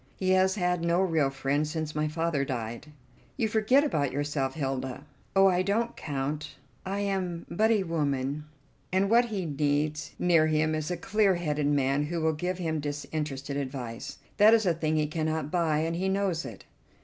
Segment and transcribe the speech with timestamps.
[0.15, 2.87] He has had no real friend since my father died."
[3.37, 6.55] "You forget about yourself, Hilda." "Oh, I don't count;
[6.87, 8.45] I am but a woman,
[8.91, 12.79] and what he needs near him is a clear headed man who will give him
[12.79, 14.17] disinterested advice.
[14.37, 16.65] That is a thing he cannot buy, and he knows it."